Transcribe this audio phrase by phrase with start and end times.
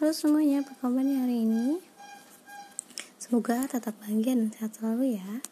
[0.00, 1.76] Halo semuanya, apa kabarnya hari ini?
[3.20, 5.44] Semoga tetap bahagia dan sehat selalu ya.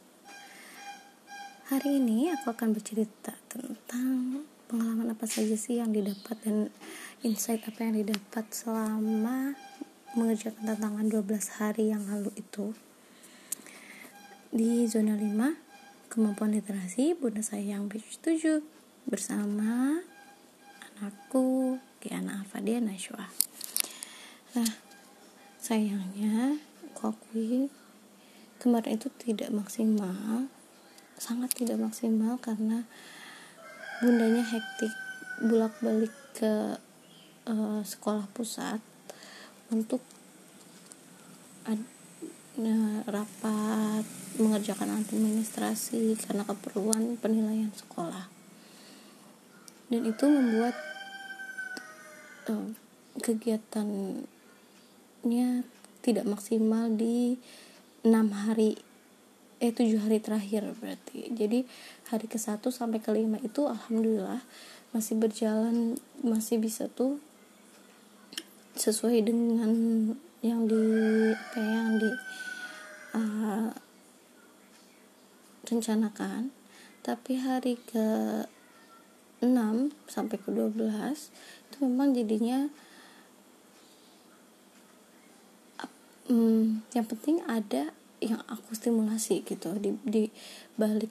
[1.68, 6.72] Hari ini aku akan bercerita tentang pengalaman apa saja sih yang didapat dan
[7.20, 9.52] insight apa yang didapat selama
[10.16, 11.28] mengerjakan tantangan 12
[11.60, 12.72] hari yang lalu itu.
[14.48, 18.64] Di zona 5, kemampuan literasi, Bunda saya yang 7
[19.12, 20.00] bersama
[20.96, 23.28] anakku Kiana Afadia Nashwa
[24.58, 24.70] nah
[25.62, 26.58] sayangnya
[26.98, 27.70] aku
[28.58, 30.50] kemarin itu tidak maksimal
[31.14, 32.82] sangat tidak maksimal karena
[34.02, 34.90] bundanya hektik
[35.38, 36.74] bolak balik ke
[37.46, 38.82] uh, sekolah pusat
[39.70, 40.02] untuk
[41.66, 41.78] ad,
[42.58, 44.06] uh, rapat
[44.38, 48.30] mengerjakan administrasi karena keperluan penilaian sekolah.
[49.90, 50.78] Dan itu membuat
[52.46, 52.70] uh,
[53.18, 53.86] kegiatan
[55.26, 55.66] nya
[56.02, 57.38] tidak maksimal di
[58.06, 58.78] enam hari
[59.58, 61.34] eh tujuh hari terakhir berarti.
[61.34, 61.66] Jadi
[62.14, 64.42] hari ke satu sampai ke lima itu alhamdulillah
[64.94, 67.18] masih berjalan masih bisa tuh
[68.78, 69.72] sesuai dengan
[70.38, 70.78] yang di
[71.34, 72.10] apa ya, yang di
[73.18, 73.70] uh,
[75.66, 76.54] rencanakan.
[77.02, 78.06] Tapi hari ke
[79.38, 80.78] 6 sampai ke 12
[81.70, 82.68] itu memang jadinya
[86.28, 90.28] hmm, yang penting ada yang aku stimulasi gitu di di
[90.74, 91.10] balik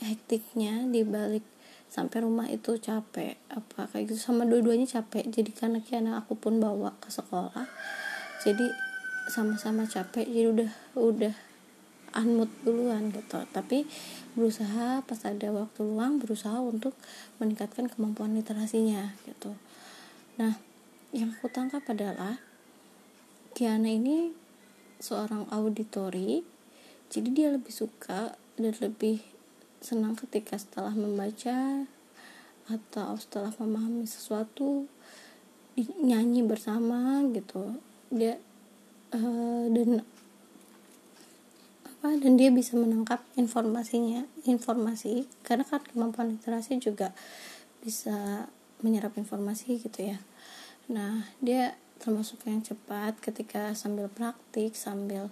[0.00, 1.44] hektiknya di balik
[1.90, 5.26] sampai rumah itu capek apa kayak gitu sama dua-duanya capek.
[5.28, 7.66] Jadi karena kiana aku pun bawa ke sekolah
[8.40, 8.72] jadi
[9.28, 11.34] sama-sama capek jadi udah udah
[12.16, 13.42] unmood duluan gitu.
[13.50, 13.84] Tapi
[14.34, 16.94] berusaha pas ada waktu luang berusaha untuk
[17.42, 19.52] meningkatkan kemampuan literasinya gitu.
[20.40, 20.56] Nah
[21.10, 22.38] yang aku tangkap adalah
[23.60, 24.32] Kiana ini
[25.04, 26.40] seorang auditori
[27.12, 29.20] jadi dia lebih suka dan lebih
[29.84, 31.84] senang ketika setelah membaca
[32.72, 34.88] atau setelah memahami sesuatu
[36.00, 37.76] nyanyi bersama gitu.
[38.08, 38.40] Dia
[39.12, 40.08] uh, dan
[41.84, 47.12] apa dan dia bisa menangkap informasinya informasi karena kan kemampuan literasi juga
[47.84, 48.48] bisa
[48.80, 50.18] menyerap informasi gitu ya.
[50.88, 55.28] Nah dia termasuk yang cepat ketika sambil praktik sambil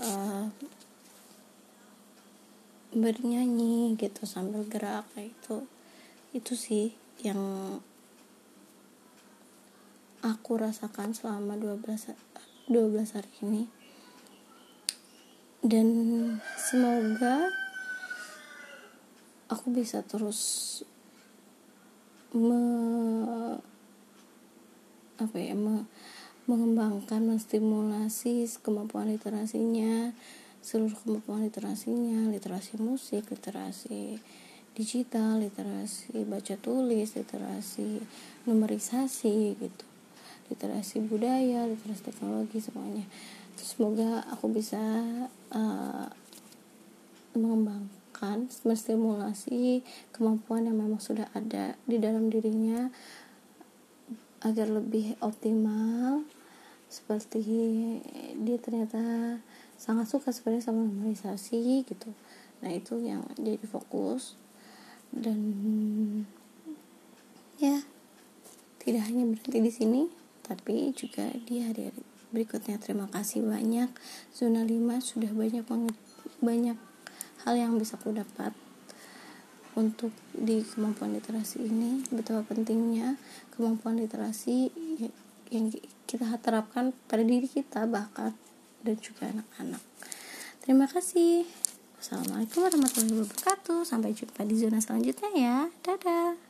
[0.00, 0.48] uh,
[2.90, 5.56] bernyanyi gitu sambil gerak kayak itu
[6.34, 6.86] itu sih
[7.22, 7.38] yang
[10.20, 12.16] aku rasakan selama 12
[12.70, 13.64] 12 hari ini.
[15.60, 15.88] Dan
[16.54, 17.50] semoga
[19.50, 20.80] aku bisa terus
[25.20, 25.84] apa ya me,
[26.48, 30.16] mengembangkan menstimulasi kemampuan literasinya
[30.60, 34.20] seluruh kemampuan literasinya literasi musik literasi
[34.74, 38.00] digital literasi baca tulis literasi
[38.48, 39.86] numerisasi gitu
[40.50, 43.06] literasi budaya literasi teknologi semuanya.
[43.54, 44.82] Terus semoga aku bisa
[45.54, 46.08] uh,
[47.38, 52.90] mengembangkan menstimulasi kemampuan yang memang sudah ada di dalam dirinya
[54.40, 56.24] agar lebih optimal.
[56.90, 57.38] Seperti
[58.42, 58.98] dia ternyata
[59.78, 62.10] sangat suka sebenarnya sama normalisasi gitu.
[62.60, 64.34] Nah itu yang jadi fokus.
[65.10, 65.38] Dan
[67.58, 67.82] ya
[68.82, 70.02] tidak hanya berhenti di sini
[70.46, 72.02] tapi juga di hari-hari
[72.34, 72.78] berikutnya.
[72.82, 73.90] Terima kasih banyak
[74.34, 75.66] zona 5 sudah banyak
[76.42, 76.78] banyak
[77.46, 78.54] hal yang bisa aku dapat
[79.78, 83.14] untuk di kemampuan literasi ini betapa pentingnya
[83.54, 84.70] kemampuan literasi
[85.50, 85.70] yang
[86.06, 88.34] kita terapkan pada diri kita bahkan
[88.80, 89.82] dan juga anak-anak.
[90.64, 91.44] Terima kasih.
[92.00, 93.84] Wassalamualaikum warahmatullahi wabarakatuh.
[93.84, 95.56] Sampai jumpa di zona selanjutnya ya.
[95.84, 96.40] Dadah